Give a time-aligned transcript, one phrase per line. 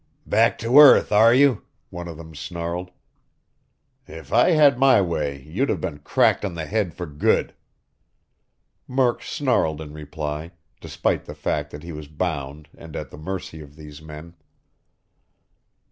[0.25, 2.89] "Back to earth, are you?" one of them snarled.
[4.07, 7.53] "If I had my way, you'd have been cracked on the head for good."
[8.87, 13.61] Murk snarled in reply, despite the fact that he was bound and at the mercy
[13.61, 14.33] of these men.